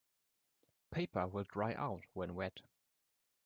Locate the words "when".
2.13-2.33